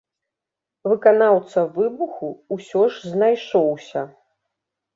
Выканаўца 0.91 1.59
выбуху 1.75 2.31
ўсё 2.55 2.81
ж 2.97 3.15
знайшоўся. 3.15 4.01